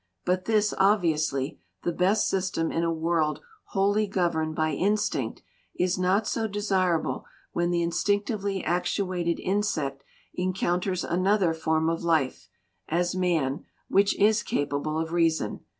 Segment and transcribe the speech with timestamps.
[0.25, 5.43] But this, obviously the best system in a world wholly governed by instinct,
[5.75, 10.03] is not so desirable when the instinctively actuated insect
[10.33, 12.49] encounters another form of life,
[12.87, 15.59] as man, which is capable of reason.